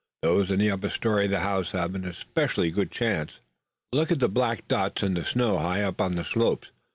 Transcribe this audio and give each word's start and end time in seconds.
Those 0.23 0.49
in 0.49 0.57
the 0.57 0.71
upper 0.71 0.89
story 0.89 1.25
of 1.25 1.29
the 1.29 1.41
house 1.41 1.73
have 1.73 1.93
an 1.93 2.05
especially 2.05 2.71
good 2.71 2.89
chance. 2.89 3.39
Look 3.91 4.11
at 4.11 4.19
the 4.19 4.29
black 4.29 4.67
dots 4.67 5.03
in 5.03 5.13
the 5.13 5.23
snow 5.23 5.59
high 5.59 5.83
up 5.83 6.01
on 6.01 6.15
the 6.15 6.23
slopes. 6.25 6.69